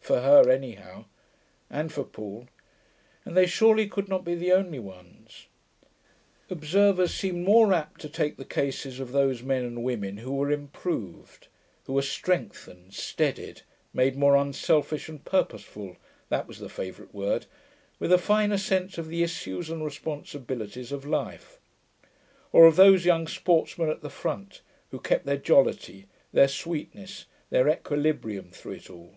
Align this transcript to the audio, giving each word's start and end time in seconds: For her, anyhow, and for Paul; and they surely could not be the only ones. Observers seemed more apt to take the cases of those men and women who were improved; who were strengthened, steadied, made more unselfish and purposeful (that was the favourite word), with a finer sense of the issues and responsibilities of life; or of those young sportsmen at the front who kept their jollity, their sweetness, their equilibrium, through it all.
For 0.00 0.20
her, 0.22 0.48
anyhow, 0.48 1.04
and 1.68 1.92
for 1.92 2.02
Paul; 2.02 2.48
and 3.26 3.36
they 3.36 3.44
surely 3.46 3.86
could 3.86 4.08
not 4.08 4.24
be 4.24 4.34
the 4.34 4.52
only 4.52 4.78
ones. 4.78 5.48
Observers 6.48 7.12
seemed 7.12 7.44
more 7.44 7.74
apt 7.74 8.00
to 8.00 8.08
take 8.08 8.38
the 8.38 8.44
cases 8.46 9.00
of 9.00 9.12
those 9.12 9.42
men 9.42 9.66
and 9.66 9.84
women 9.84 10.16
who 10.16 10.34
were 10.34 10.50
improved; 10.50 11.48
who 11.84 11.92
were 11.92 12.00
strengthened, 12.00 12.94
steadied, 12.94 13.60
made 13.92 14.16
more 14.16 14.34
unselfish 14.34 15.10
and 15.10 15.26
purposeful 15.26 15.98
(that 16.30 16.48
was 16.48 16.58
the 16.58 16.70
favourite 16.70 17.12
word), 17.14 17.44
with 17.98 18.10
a 18.10 18.16
finer 18.16 18.56
sense 18.56 18.96
of 18.96 19.08
the 19.08 19.22
issues 19.22 19.68
and 19.68 19.84
responsibilities 19.84 20.90
of 20.90 21.04
life; 21.04 21.58
or 22.50 22.64
of 22.64 22.76
those 22.76 23.04
young 23.04 23.26
sportsmen 23.26 23.90
at 23.90 24.00
the 24.00 24.08
front 24.08 24.62
who 24.90 24.98
kept 24.98 25.26
their 25.26 25.36
jollity, 25.36 26.06
their 26.32 26.48
sweetness, 26.48 27.26
their 27.50 27.68
equilibrium, 27.68 28.50
through 28.50 28.72
it 28.72 28.88
all. 28.88 29.12